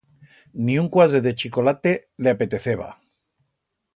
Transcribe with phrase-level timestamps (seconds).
[0.67, 2.89] Ni un cuadret de chicolate le apeteceba.